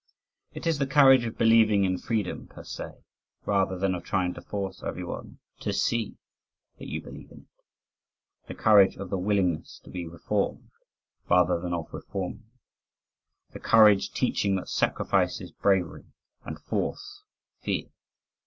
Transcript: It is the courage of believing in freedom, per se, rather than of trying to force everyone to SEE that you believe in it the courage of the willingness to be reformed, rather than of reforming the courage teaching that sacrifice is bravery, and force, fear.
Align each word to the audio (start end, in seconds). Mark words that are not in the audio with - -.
It 0.53 0.65
is 0.65 0.79
the 0.79 0.87
courage 0.87 1.25
of 1.25 1.37
believing 1.37 1.83
in 1.83 1.99
freedom, 1.99 2.47
per 2.47 2.63
se, 2.63 3.03
rather 3.45 3.77
than 3.77 3.93
of 3.93 4.03
trying 4.03 4.33
to 4.33 4.41
force 4.41 4.81
everyone 4.81 5.37
to 5.59 5.71
SEE 5.71 6.17
that 6.79 6.87
you 6.89 7.03
believe 7.03 7.29
in 7.29 7.41
it 7.41 7.63
the 8.47 8.55
courage 8.55 8.95
of 8.97 9.11
the 9.11 9.19
willingness 9.19 9.79
to 9.83 9.91
be 9.91 10.07
reformed, 10.07 10.71
rather 11.29 11.59
than 11.61 11.75
of 11.75 11.93
reforming 11.93 12.49
the 13.53 13.59
courage 13.59 14.09
teaching 14.11 14.55
that 14.55 14.69
sacrifice 14.69 15.39
is 15.39 15.51
bravery, 15.51 16.05
and 16.45 16.57
force, 16.61 17.21
fear. 17.61 17.89